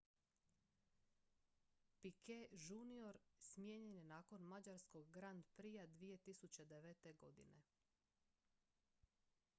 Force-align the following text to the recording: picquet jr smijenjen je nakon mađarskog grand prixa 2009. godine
picquet 2.01 2.49
jr 2.55 3.17
smijenjen 3.39 3.95
je 3.97 4.03
nakon 4.03 4.41
mađarskog 4.41 5.11
grand 5.11 5.43
prixa 5.55 5.87
2009. 5.87 7.13
godine 7.19 7.63